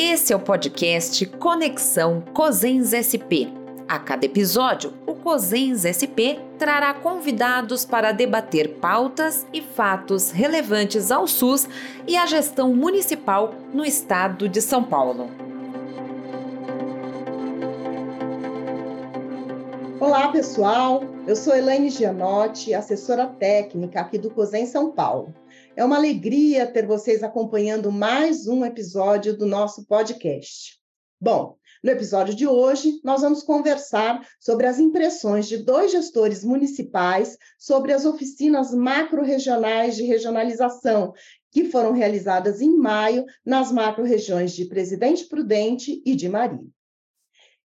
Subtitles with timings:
[0.00, 3.50] Esse é o podcast Conexão Cosens SP.
[3.88, 11.26] A cada episódio, o Cosens SP trará convidados para debater pautas e fatos relevantes ao
[11.26, 11.68] SUS
[12.06, 15.28] e à gestão municipal no estado de São Paulo.
[19.98, 21.02] Olá, pessoal.
[21.26, 25.34] Eu sou Elaine Gianotti, assessora técnica aqui do COSEM São Paulo.
[25.78, 30.76] É uma alegria ter vocês acompanhando mais um episódio do nosso podcast.
[31.20, 37.38] Bom, no episódio de hoje, nós vamos conversar sobre as impressões de dois gestores municipais
[37.56, 41.12] sobre as oficinas macro-regionais de regionalização,
[41.52, 46.66] que foram realizadas em maio nas macro-regiões de Presidente Prudente e de Maria.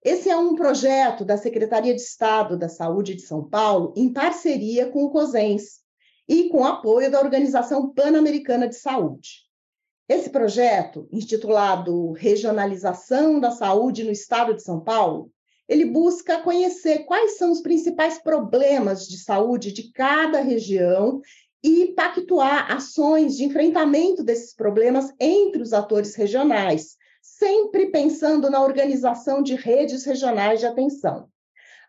[0.04, 4.86] Esse é um projeto da Secretaria de Estado da Saúde de São Paulo, em parceria
[4.86, 5.82] com o COSENS,
[6.28, 9.44] e com apoio da Organização Pan-Americana de Saúde.
[10.08, 15.32] Esse projeto, intitulado Regionalização da Saúde no Estado de São Paulo,
[15.68, 21.22] ele busca conhecer quais são os principais problemas de saúde de cada região
[21.64, 29.42] e pactuar ações de enfrentamento desses problemas entre os atores regionais, sempre pensando na organização
[29.42, 31.30] de redes regionais de atenção.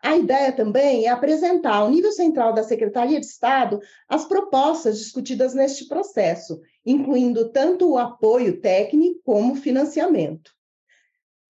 [0.05, 5.55] A ideia também é apresentar ao nível central da Secretaria de Estado as propostas discutidas
[5.55, 10.51] neste processo, incluindo tanto o apoio técnico como o financiamento.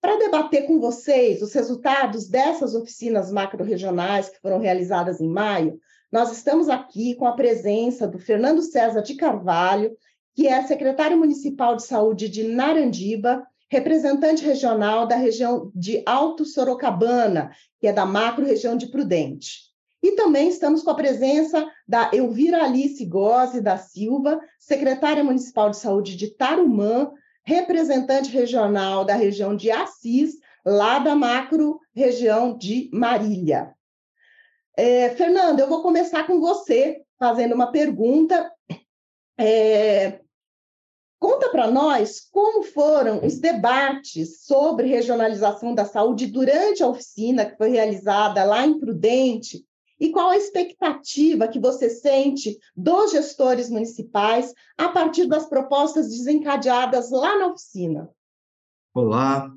[0.00, 5.78] Para debater com vocês os resultados dessas oficinas macro-regionais que foram realizadas em maio,
[6.10, 9.94] nós estamos aqui com a presença do Fernando César de Carvalho,
[10.34, 17.50] que é secretário municipal de saúde de Narandiba, representante regional da região de Alto Sorocabana,
[17.80, 19.66] que é da macro-região de Prudente.
[20.02, 25.78] E também estamos com a presença da Elvira Alice Gozzi da Silva, secretária municipal de
[25.78, 27.10] saúde de Tarumã,
[27.44, 33.74] representante regional da região de Assis, lá da macro-região de Marília.
[34.76, 38.52] É, Fernando, eu vou começar com você, fazendo uma pergunta.
[39.38, 40.20] É,
[41.18, 47.56] Conta para nós como foram os debates sobre regionalização da saúde durante a oficina que
[47.56, 49.64] foi realizada lá em Prudente
[49.98, 57.10] e qual a expectativa que você sente dos gestores municipais a partir das propostas desencadeadas
[57.10, 58.10] lá na oficina.
[58.92, 59.50] Olá,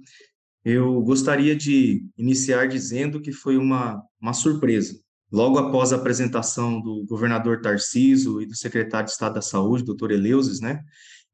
[0.64, 4.98] eu gostaria de iniciar dizendo que foi uma, uma surpresa.
[5.32, 10.12] Logo após a apresentação do governador Tarciso e do secretário de Estado da Saúde, doutor
[10.12, 10.84] Eleusis, né,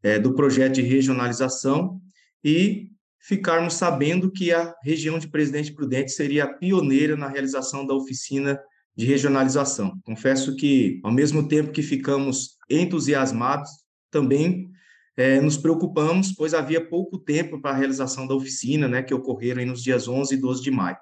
[0.06, 2.00] é, do projeto de regionalização
[2.44, 8.60] e ficarmos sabendo que a região de Presidente Prudente seria pioneira na realização da oficina
[8.96, 10.00] de regionalização.
[10.06, 13.68] Confesso que, ao mesmo tempo que ficamos entusiasmados,
[14.12, 14.70] também
[15.18, 19.66] é, nos preocupamos, pois havia pouco tempo para a realização da oficina, né, que ocorreram
[19.66, 20.98] nos dias 11 e 12 de maio.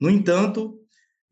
[0.00, 0.78] No entanto,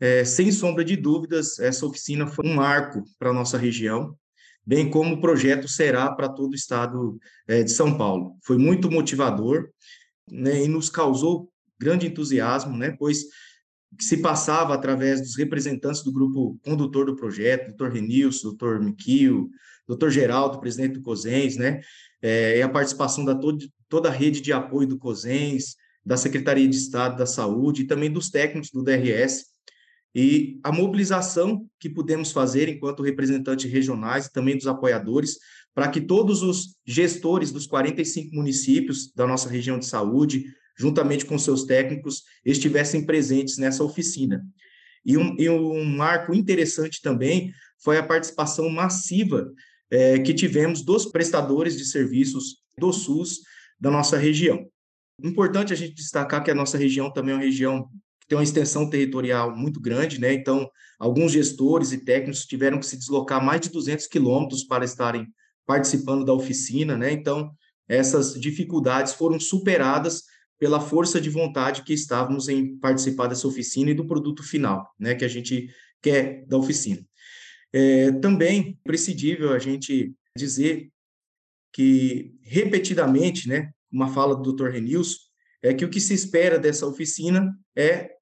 [0.01, 4.19] é, sem sombra de dúvidas, essa oficina foi um marco para a nossa região,
[4.67, 8.37] bem como o projeto será para todo o estado é, de São Paulo.
[8.43, 9.69] Foi muito motivador
[10.31, 13.25] né, e nos causou grande entusiasmo, né, pois
[14.01, 19.49] se passava através dos representantes do grupo condutor do projeto, doutor Renilson, doutor Miquio,
[19.87, 21.81] doutor Geraldo, presidente do COSENS, né,
[22.21, 26.69] é, e a participação da todo, toda a rede de apoio do COSENS, da Secretaria
[26.69, 29.56] de Estado da Saúde e também dos técnicos do DRS,
[30.19, 35.37] e a mobilização que pudemos fazer enquanto representantes regionais e também dos apoiadores,
[35.75, 41.39] para que todos os gestores dos 45 municípios da nossa região de saúde, juntamente com
[41.39, 44.43] seus técnicos, estivessem presentes nessa oficina.
[45.05, 47.53] E um, e um marco interessante também
[47.85, 49.53] foi a participação massiva
[49.91, 53.41] é, que tivemos dos prestadores de serviços do SUS
[53.79, 54.67] da nossa região.
[55.23, 57.91] Importante a gente destacar que a nossa região também é uma região
[58.29, 60.33] tem uma extensão territorial muito grande, né?
[60.33, 65.27] Então, alguns gestores e técnicos tiveram que se deslocar mais de 200 quilômetros para estarem
[65.65, 67.13] participando da oficina, né?
[67.13, 67.53] Então,
[67.89, 70.25] essas dificuldades foram superadas
[70.59, 75.15] pela força de vontade que estávamos em participar dessa oficina e do produto final, né?
[75.15, 75.69] Que a gente
[76.03, 77.05] quer da oficina.
[77.73, 80.91] É, também prescindível a gente dizer
[81.73, 83.71] que repetidamente, né?
[83.93, 84.71] Uma fala do Dr.
[84.71, 85.19] Renilson,
[85.63, 88.16] é que o que se espera dessa oficina é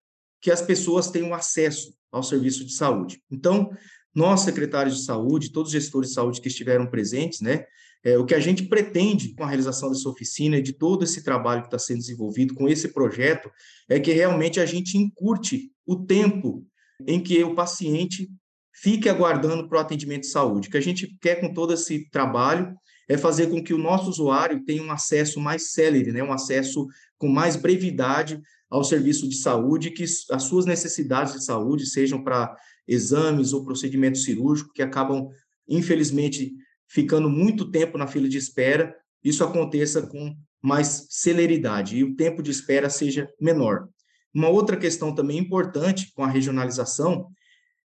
[0.44, 3.18] que as pessoas tenham acesso ao serviço de saúde.
[3.30, 3.70] Então,
[4.14, 7.64] nós, secretários de saúde, todos os gestores de saúde que estiveram presentes, né,
[8.04, 11.24] é, o que a gente pretende com a realização dessa oficina e de todo esse
[11.24, 13.50] trabalho que está sendo desenvolvido com esse projeto
[13.88, 16.66] é que realmente a gente encurte o tempo
[17.06, 18.30] em que o paciente
[18.70, 20.68] fique aguardando para o atendimento de saúde.
[20.68, 22.76] O que a gente quer com todo esse trabalho
[23.08, 26.86] é fazer com que o nosso usuário tenha um acesso mais célere, né, um acesso
[27.18, 28.40] com mais brevidade
[28.70, 32.54] ao serviço de saúde, que as suas necessidades de saúde sejam para
[32.88, 35.28] exames ou procedimentos cirúrgicos que acabam,
[35.68, 36.52] infelizmente,
[36.88, 42.42] ficando muito tempo na fila de espera, isso aconteça com mais celeridade e o tempo
[42.42, 43.88] de espera seja menor.
[44.34, 47.28] Uma outra questão também importante com a regionalização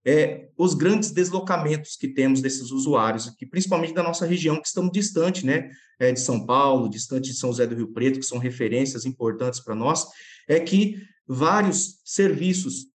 [0.05, 4.91] é os grandes deslocamentos que temos desses usuários aqui, principalmente da nossa região, que estamos
[4.91, 5.69] distante, né,
[5.99, 9.59] é, de São Paulo, distante de São José do Rio Preto, que são referências importantes
[9.59, 10.07] para nós,
[10.47, 10.95] é que
[11.27, 12.87] vários serviços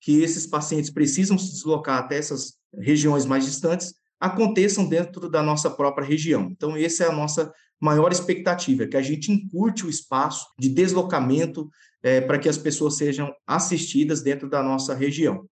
[0.00, 5.70] que esses pacientes precisam se deslocar até essas regiões mais distantes aconteçam dentro da nossa
[5.70, 6.48] própria região.
[6.50, 11.68] Então, essa é a nossa maior expectativa, que a gente encurte o espaço de deslocamento
[12.02, 15.48] é, para que as pessoas sejam assistidas dentro da nossa região.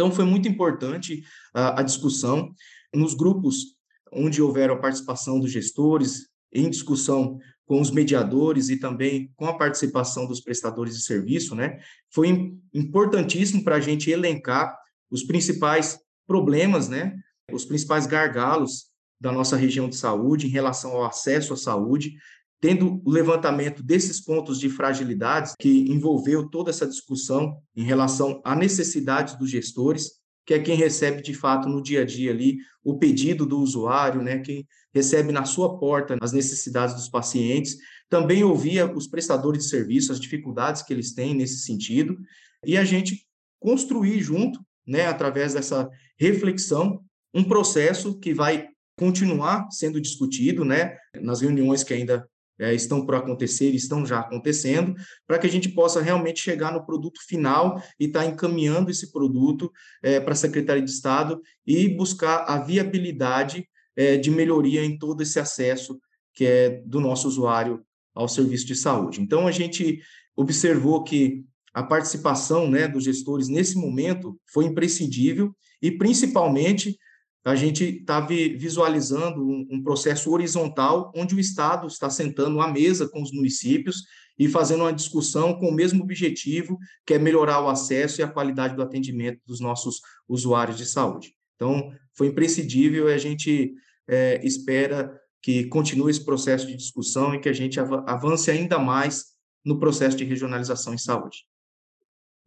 [0.00, 2.54] Então, foi muito importante a, a discussão
[2.94, 3.76] nos grupos
[4.10, 9.58] onde houveram a participação dos gestores, em discussão com os mediadores e também com a
[9.58, 11.78] participação dos prestadores de serviço, né?
[12.10, 14.74] Foi importantíssimo para a gente elencar
[15.10, 17.14] os principais problemas, né?
[17.52, 18.86] Os principais gargalos
[19.20, 22.14] da nossa região de saúde em relação ao acesso à saúde,
[22.60, 28.54] tendo o levantamento desses pontos de fragilidades que envolveu toda essa discussão em relação à
[28.54, 32.98] necessidade dos gestores, que é quem recebe de fato no dia a dia ali o
[32.98, 37.76] pedido do usuário, né, quem recebe na sua porta as necessidades dos pacientes.
[38.08, 42.18] Também ouvia os prestadores de serviço, as dificuldades que eles têm nesse sentido,
[42.66, 43.24] e a gente
[43.58, 47.00] construir junto, né, através dessa reflexão,
[47.32, 48.66] um processo que vai
[48.98, 52.28] continuar sendo discutido, né, nas reuniões que ainda
[52.60, 54.94] é, estão por acontecer, estão já acontecendo,
[55.26, 59.10] para que a gente possa realmente chegar no produto final e estar tá encaminhando esse
[59.10, 59.72] produto
[60.02, 63.66] é, para a Secretaria de Estado e buscar a viabilidade
[63.96, 65.98] é, de melhoria em todo esse acesso
[66.34, 67.82] que é do nosso usuário
[68.14, 69.20] ao serviço de saúde.
[69.20, 70.00] Então, a gente
[70.36, 76.98] observou que a participação né, dos gestores nesse momento foi imprescindível e, principalmente,
[77.44, 83.08] a gente está visualizando um, um, processo horizontal onde o Estado está sentando à mesa
[83.08, 84.04] com os municípios
[84.38, 88.28] e fazendo uma discussão com o mesmo objetivo, que é melhorar o acesso e a
[88.28, 91.34] qualidade do atendimento dos nossos usuários de saúde.
[91.56, 93.74] Então, foi imprescindível e a gente
[94.08, 99.26] é, espera que continue esse processo de discussão e que a gente avance ainda mais
[99.64, 101.46] no processo de regionalização em saúde.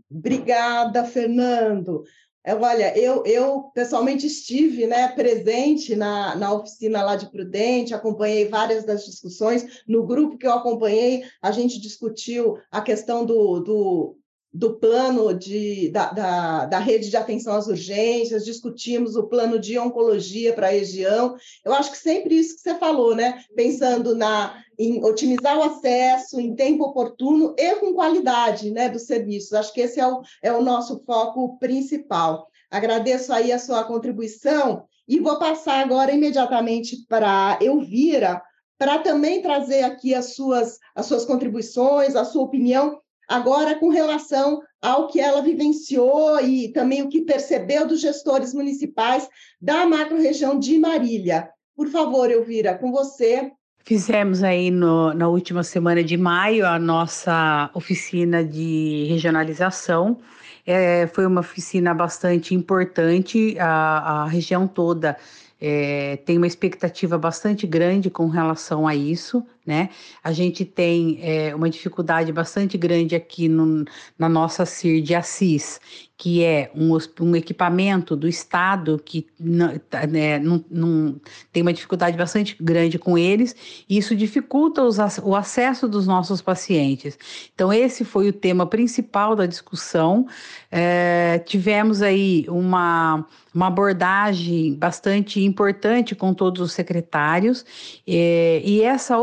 [0.10, 2.04] Obrigada, Fernando.
[2.46, 8.50] É, olha, eu, eu pessoalmente estive né, presente na, na oficina lá de Prudente, acompanhei
[8.50, 9.84] várias das discussões.
[9.88, 14.18] No grupo que eu acompanhei, a gente discutiu a questão do, do
[14.54, 19.80] do plano de, da, da, da, rede de atenção às urgências, discutimos o plano de
[19.80, 21.36] oncologia para a região.
[21.66, 23.44] Eu acho que sempre isso que você falou, né?
[23.56, 29.54] Pensando na, em otimizar o acesso em tempo oportuno e com qualidade né, dos serviços.
[29.54, 32.48] Acho que esse é o, é o nosso foco principal.
[32.70, 38.42] Agradeço aí a sua contribuição e vou passar agora imediatamente para Elvira,
[38.78, 44.62] para também trazer aqui as suas, as suas contribuições, a sua opinião Agora, com relação
[44.82, 49.28] ao que ela vivenciou e também o que percebeu dos gestores municipais
[49.62, 51.50] da macro-região de Marília.
[51.76, 53.52] Por favor, Elvira, com você.
[53.86, 60.18] Fizemos aí no, na última semana de maio a nossa oficina de regionalização.
[60.66, 65.18] É, foi uma oficina bastante importante, a, a região toda
[65.66, 69.90] é, tem uma expectativa bastante grande com relação a isso né?
[70.24, 73.86] A gente tem é, uma dificuldade bastante grande aqui no,
[74.18, 75.80] na nossa CIR de Assis,
[76.24, 81.20] que é um, um equipamento do Estado que não, tá, né, não, não,
[81.52, 83.54] tem uma dificuldade bastante grande com eles,
[83.90, 87.20] e isso dificulta os, o acesso dos nossos pacientes.
[87.54, 90.26] Então, esse foi o tema principal da discussão.
[90.72, 97.66] É, tivemos aí uma, uma abordagem bastante importante com todos os secretários,
[98.08, 99.18] é, e essa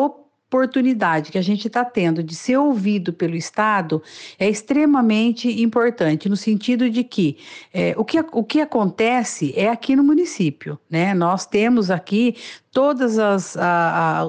[0.51, 4.03] oportunidade que a gente está tendo de ser ouvido pelo Estado
[4.37, 7.39] é extremamente importante, no sentido de que
[7.73, 11.15] é, o, que o que acontece é aqui no município, né?
[11.15, 12.35] Nós temos aqui
[12.73, 13.17] todos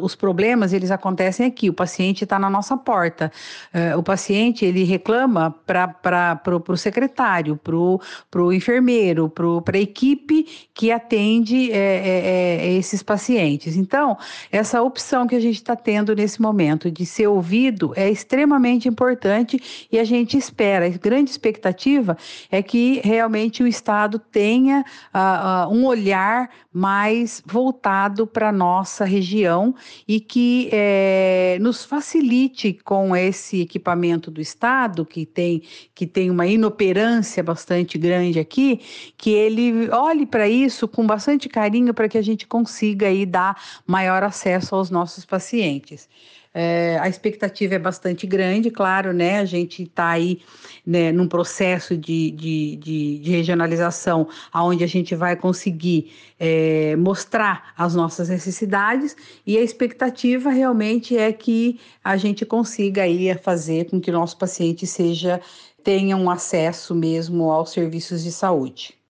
[0.01, 1.69] os problemas eles acontecem aqui.
[1.69, 3.31] O paciente está na nossa porta.
[3.73, 10.91] Uh, o paciente ele reclama para o secretário, para o enfermeiro, para a equipe que
[10.91, 13.75] atende é, é, é, esses pacientes.
[13.75, 14.17] Então,
[14.51, 19.87] essa opção que a gente está tendo nesse momento de ser ouvido é extremamente importante
[19.91, 20.87] e a gente espera.
[20.87, 22.17] A grande expectativa
[22.49, 24.83] é que realmente o Estado tenha
[25.13, 29.75] uh, uh, um olhar mais voltado para nossa região
[30.07, 36.47] e que é, nos facilite com esse equipamento do Estado, que tem, que tem uma
[36.47, 38.79] inoperância bastante grande aqui,
[39.17, 43.61] que ele olhe para isso com bastante carinho para que a gente consiga aí dar
[43.85, 46.07] maior acesso aos nossos pacientes.
[46.53, 49.39] É, a expectativa é bastante grande, claro, né?
[49.39, 50.41] A gente está aí
[50.85, 57.73] né, num processo de, de, de, de, regionalização, onde a gente vai conseguir é, mostrar
[57.77, 59.15] as nossas necessidades
[59.47, 64.37] e a expectativa realmente é que a gente consiga aí fazer com que o nosso
[64.37, 65.39] paciente seja
[65.83, 69.00] tenha um acesso mesmo aos serviços de saúde.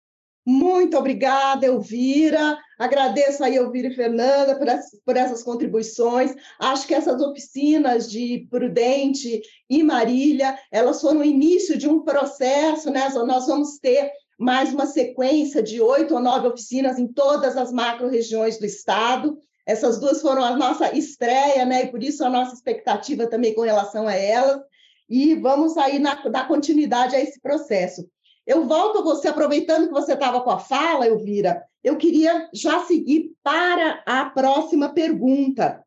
[0.45, 2.57] Muito obrigada, Elvira.
[2.79, 6.33] Agradeço aí, Elvira e Fernanda, por, essas, por essas contribuições.
[6.60, 12.89] Acho que essas oficinas de Prudente e Marília, elas foram o início de um processo,
[12.89, 13.07] né?
[13.10, 18.57] Nós vamos ter mais uma sequência de oito ou nove oficinas em todas as macro-regiões
[18.57, 19.38] do estado.
[19.67, 21.83] Essas duas foram a nossa estreia, né?
[21.83, 24.60] E por isso a nossa expectativa também com relação a elas.
[25.07, 28.10] E vamos aí na, dar continuidade a esse processo.
[28.45, 32.79] Eu volto a você, aproveitando que você estava com a fala, Elvira, eu queria já
[32.86, 35.83] seguir para a próxima pergunta.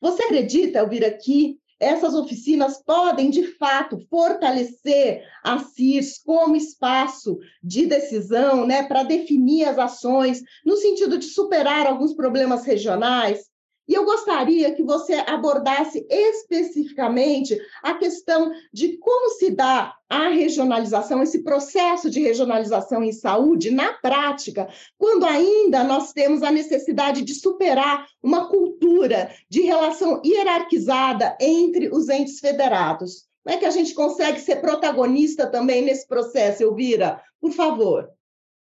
[0.00, 7.86] Você acredita, Elvira, que essas oficinas podem, de fato, fortalecer a CIRS como espaço de
[7.86, 13.48] decisão, né, para definir as ações, no sentido de superar alguns problemas regionais?
[13.88, 21.22] E eu gostaria que você abordasse especificamente a questão de como se dá a regionalização,
[21.22, 24.68] esse processo de regionalização em saúde na prática,
[24.98, 32.10] quando ainda nós temos a necessidade de superar uma cultura de relação hierarquizada entre os
[32.10, 33.26] entes federados.
[33.42, 37.22] Como é que a gente consegue ser protagonista também nesse processo, Elvira?
[37.40, 38.10] Por favor.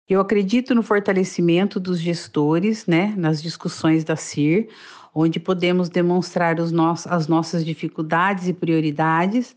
[0.09, 4.69] Eu acredito no fortalecimento dos gestores, né, nas discussões da CIR,
[5.15, 6.73] onde podemos demonstrar as
[7.29, 9.55] nossas dificuldades e prioridades,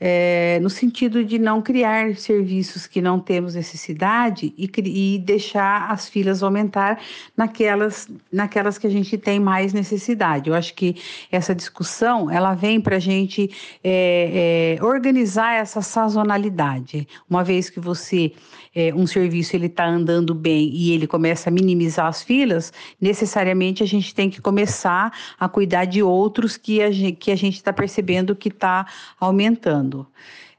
[0.00, 6.08] é, no sentido de não criar serviços que não temos necessidade e, e, deixar as
[6.08, 6.98] filas aumentar
[7.36, 10.48] naquelas, naquelas que a gente tem mais necessidade.
[10.48, 10.96] Eu acho que
[11.30, 13.50] essa discussão ela vem para a gente
[13.84, 17.06] é, é, organizar essa sazonalidade.
[17.28, 18.32] Uma vez que você
[18.74, 23.82] é, um serviço ele está andando bem e ele começa a minimizar as filas, necessariamente
[23.82, 27.56] a gente tem que começar a cuidar de outros que a gente que a gente
[27.56, 28.86] está percebendo que está
[29.18, 29.89] aumentando.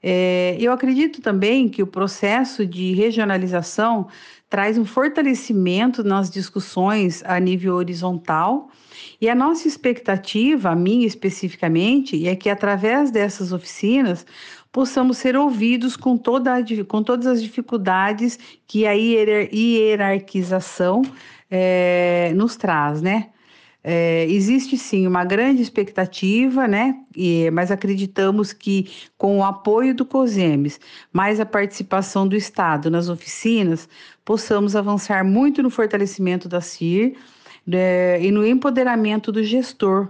[0.04, 4.08] É, eu acredito também que o processo de regionalização
[4.50, 8.70] traz um fortalecimento nas discussões a nível horizontal.
[9.20, 14.26] E a nossa expectativa, a minha especificamente, é que através dessas oficinas
[14.72, 21.04] possamos ser ouvidos com, toda a, com todas as dificuldades que a hierarquização
[21.50, 23.30] é, nos traz, né?
[23.84, 26.96] É, existe sim uma grande expectativa, né?
[27.16, 30.80] E, mas acreditamos que com o apoio do COSEMES,
[31.12, 33.90] mais a participação do Estado nas oficinas,
[34.24, 37.18] possamos avançar muito no fortalecimento da CIR
[37.72, 40.10] é, e no empoderamento do gestor.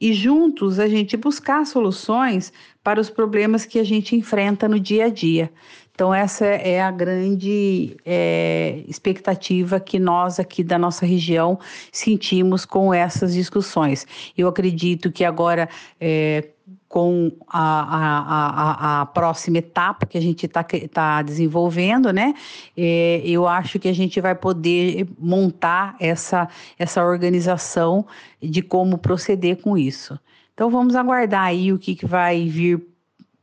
[0.00, 5.06] E juntos a gente buscar soluções para os problemas que a gente enfrenta no dia
[5.06, 5.52] a dia.
[6.00, 11.58] Então, essa é a grande é, expectativa que nós aqui da nossa região
[11.92, 14.06] sentimos com essas discussões.
[14.34, 15.68] Eu acredito que agora.
[16.00, 16.48] É,
[16.88, 22.34] com a, a, a, a, próxima etapa que a gente está tá desenvolvendo, né?
[22.76, 28.04] É, eu acho que a gente vai poder montar essa, essa organização
[28.42, 30.18] de como proceder com isso.
[30.52, 32.82] Então vamos aguardar aí o que, que vai vir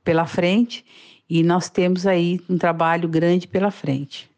[0.03, 0.83] pela frente
[1.29, 4.29] e nós temos aí um trabalho grande pela frente.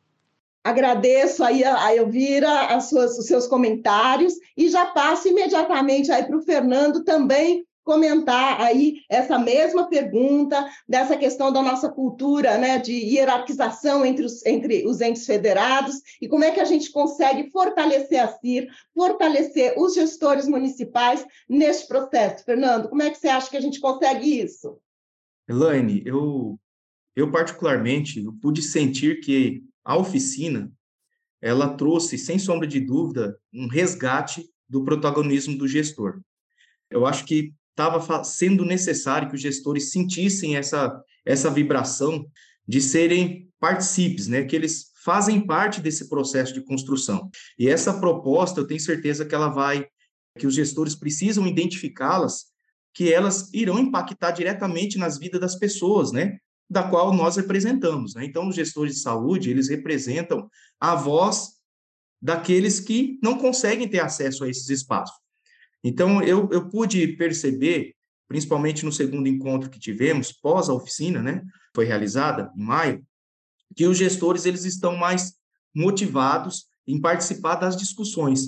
[0.64, 6.38] Agradeço aí a Elvira as suas, os seus comentários e já passo imediatamente aí para
[6.38, 12.94] o Fernando também comentar aí essa mesma pergunta dessa questão da nossa cultura, né, de
[12.94, 18.20] hierarquização entre os, entre os entes federados e como é que a gente consegue fortalecer
[18.20, 22.46] a CIR, fortalecer os gestores municipais neste processo.
[22.46, 24.78] Fernando, como é que você acha que a gente consegue isso?
[25.48, 26.60] Elaine, eu,
[27.20, 30.72] eu particularmente eu pude sentir que a oficina
[31.42, 36.20] ela trouxe, sem sombra de dúvida, um resgate do protagonismo do gestor.
[36.90, 42.26] Eu acho que estava sendo necessário que os gestores sentissem essa, essa vibração
[42.68, 44.44] de serem partícipes, né?
[44.44, 47.30] que eles fazem parte desse processo de construção.
[47.58, 49.86] E essa proposta, eu tenho certeza que ela vai,
[50.38, 52.46] que os gestores precisam identificá-las,
[52.94, 56.38] que elas irão impactar diretamente nas vidas das pessoas, né?
[56.70, 58.14] Da qual nós representamos.
[58.14, 58.26] Né?
[58.26, 60.50] Então, os gestores de saúde, eles representam
[60.80, 61.54] a voz
[62.22, 65.16] daqueles que não conseguem ter acesso a esses espaços.
[65.84, 67.96] Então, eu, eu pude perceber,
[68.28, 71.42] principalmente no segundo encontro que tivemos, pós a oficina, né,
[71.74, 73.04] foi realizada em maio,
[73.76, 75.34] que os gestores eles estão mais
[75.74, 78.42] motivados em participar das discussões.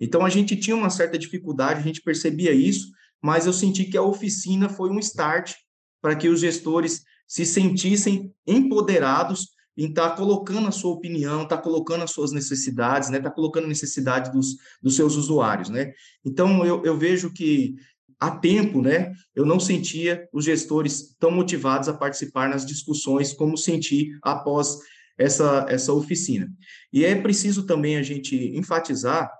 [0.00, 2.88] Então, a gente tinha uma certa dificuldade, a gente percebia isso,
[3.22, 5.54] mas eu senti que a oficina foi um start
[6.00, 11.58] para que os gestores se sentissem empoderados em estar tá colocando a sua opinião, estar
[11.58, 13.18] tá colocando as suas necessidades, né?
[13.18, 15.92] Está colocando a necessidade dos, dos seus usuários, né?
[16.24, 17.76] Então, eu, eu vejo que
[18.18, 23.56] há tempo, né, eu não sentia os gestores tão motivados a participar nas discussões como
[23.56, 24.78] senti após
[25.16, 26.50] essa, essa oficina.
[26.92, 29.30] E é preciso também a gente enfatizar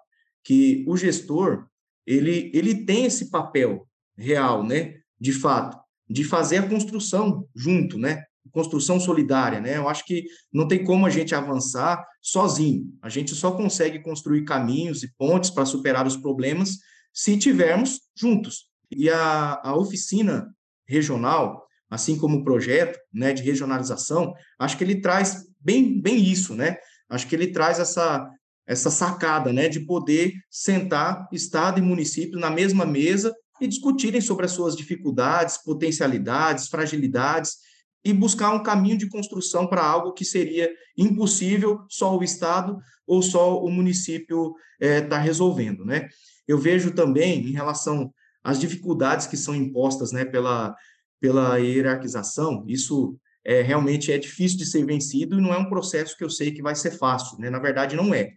[0.44, 1.66] que o gestor,
[2.06, 3.86] ele, ele tem esse papel
[4.16, 9.76] real, né, de fato, de fazer a construção junto, né, construção solidária, né?
[9.76, 12.86] Eu acho que não tem como a gente avançar sozinho.
[13.02, 16.78] A gente só consegue construir caminhos e pontes para superar os problemas
[17.12, 18.68] se tivermos juntos.
[18.90, 20.48] E a, a oficina
[20.86, 26.54] regional, assim como o projeto né, de regionalização, acho que ele traz bem, bem isso,
[26.54, 26.76] né?
[27.08, 28.28] Acho que ele traz essa,
[28.66, 34.46] essa sacada né, de poder sentar Estado e município na mesma mesa e discutirem sobre
[34.46, 37.56] as suas dificuldades, potencialidades, fragilidades
[38.04, 43.22] e buscar um caminho de construção para algo que seria impossível só o Estado ou
[43.22, 46.08] só o município está é, tá resolvendo, né?
[46.46, 48.12] Eu vejo também, em relação
[48.42, 50.74] às dificuldades que são impostas né, pela,
[51.20, 56.16] pela hierarquização, isso é, realmente é difícil de ser vencido e não é um processo
[56.16, 57.50] que eu sei que vai ser fácil, né?
[57.50, 58.32] Na verdade, não é.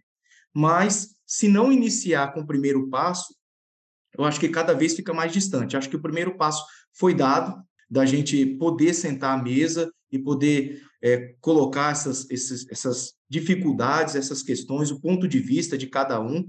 [0.54, 3.34] Mas, se não iniciar com o primeiro passo,
[4.16, 5.76] eu acho que cada vez fica mais distante.
[5.76, 10.82] Acho que o primeiro passo foi dado, da gente poder sentar à mesa e poder
[11.02, 16.44] é, colocar essas, esses, essas dificuldades, essas questões, o ponto de vista de cada um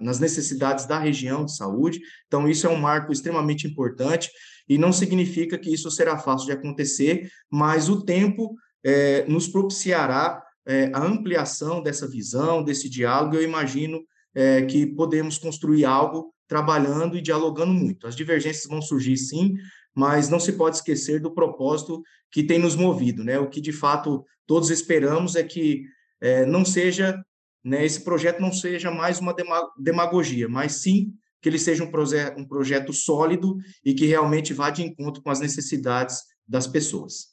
[0.00, 2.00] nas necessidades da região de saúde.
[2.26, 4.30] Então, isso é um marco extremamente importante
[4.68, 8.54] e não significa que isso será fácil de acontecer, mas o tempo
[8.84, 13.36] é, nos propiciará é, a ampliação dessa visão, desse diálogo.
[13.36, 14.00] Eu imagino
[14.34, 18.06] é, que podemos construir algo trabalhando e dialogando muito.
[18.06, 19.54] As divergências vão surgir, sim,
[19.94, 23.38] mas não se pode esquecer do propósito que tem nos movido, né?
[23.38, 25.84] O que de fato todos esperamos é que
[26.20, 27.22] é, não seja,
[27.62, 29.34] né, esse projeto não seja mais uma
[29.78, 34.70] demagogia, mas sim que ele seja um, proje um projeto sólido e que realmente vá
[34.70, 37.28] de encontro com as necessidades das pessoas.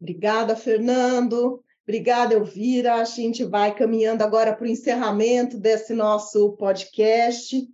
[0.00, 1.62] Obrigada, Fernando.
[1.86, 2.96] Obrigada, Elvira.
[2.96, 7.66] A gente vai caminhando agora para o encerramento desse nosso podcast.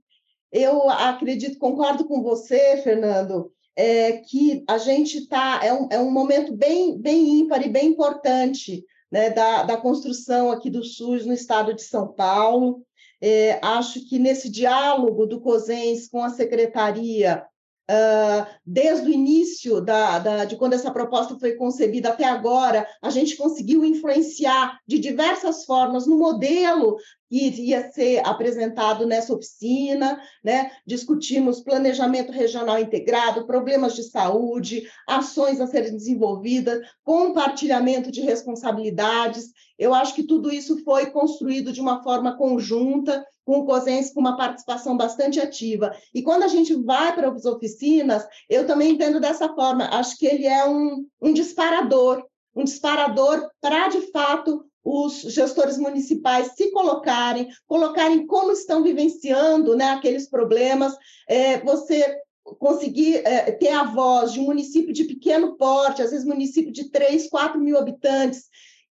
[0.53, 5.61] Eu acredito, concordo com você, Fernando, é, que a gente está.
[5.65, 10.51] É um, é um momento bem, bem ímpar e bem importante né, da, da construção
[10.51, 12.85] aqui do SUS no estado de São Paulo.
[13.21, 17.47] É, acho que nesse diálogo do COSENS com a secretaria,
[17.91, 23.11] Uh, desde o início da, da, de quando essa proposta foi concebida até agora, a
[23.11, 26.97] gente conseguiu influenciar de diversas formas no modelo
[27.33, 30.71] iria ser apresentado nessa oficina, né?
[30.87, 39.51] Discutimos planejamento regional integrado, problemas de saúde, ações a serem desenvolvidas, compartilhamento de responsabilidades.
[39.79, 44.21] Eu acho que tudo isso foi construído de uma forma conjunta, com o COSENS com
[44.21, 45.93] uma participação bastante ativa.
[46.15, 50.27] E quando a gente vai para as oficinas, eu também entendo dessa forma, acho que
[50.27, 57.49] ele é um, um disparador, um disparador para, de fato, os gestores municipais se colocarem,
[57.67, 60.95] colocarem como estão vivenciando né, aqueles problemas,
[61.29, 62.19] é, você
[62.59, 66.91] conseguir é, ter a voz de um município de pequeno porte, às vezes município de
[66.91, 68.45] 3, 4 mil habitantes,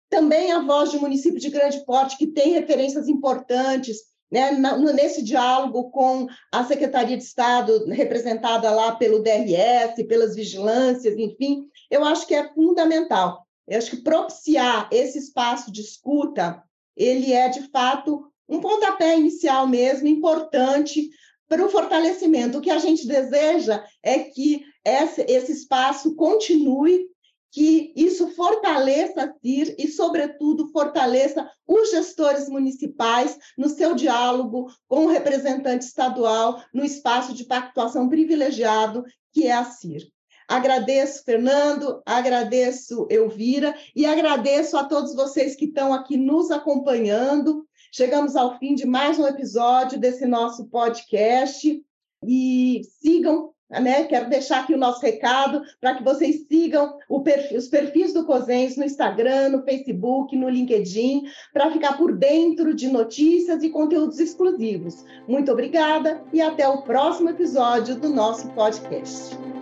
[0.09, 3.97] também a voz de um município de grande porte que tem referências importantes,
[4.31, 4.51] né,
[4.93, 12.03] nesse diálogo com a Secretaria de Estado, representada lá pelo DRS, pelas vigilâncias, enfim, eu
[12.03, 13.44] acho que é fundamental.
[13.67, 16.63] Eu acho que propiciar esse espaço de escuta,
[16.95, 21.09] ele é, de fato, um pontapé inicial mesmo, importante
[21.47, 22.57] para o fortalecimento.
[22.57, 27.07] O que a gente deseja é que esse, espaço continue,
[27.51, 35.05] que isso fortaleça a CIR e, sobretudo, fortaleça os gestores municipais no seu diálogo com
[35.05, 40.14] o representante estadual no espaço de pactuação privilegiado que é a CIR.
[40.47, 47.65] Agradeço, Fernando, agradeço, Elvira, e agradeço a todos vocês que estão aqui nos acompanhando.
[47.91, 51.81] Chegamos ao fim de mais um episódio desse nosso podcast.
[52.27, 54.03] E sigam né?
[54.05, 58.77] Quero deixar aqui o nosso recado para que vocês sigam perfil, os perfis do COSENS
[58.77, 65.03] no Instagram, no Facebook, no LinkedIn, para ficar por dentro de notícias e conteúdos exclusivos.
[65.27, 69.54] Muito obrigada e até o próximo episódio do nosso podcast.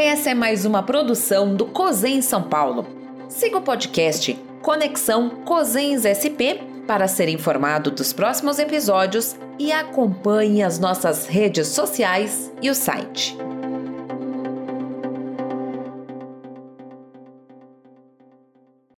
[0.00, 2.86] Essa é mais uma produção do COSEN São Paulo.
[3.28, 10.78] Siga o podcast Conexão COSENS SP para ser informado dos próximos episódios e acompanhe as
[10.78, 13.36] nossas redes sociais e o site.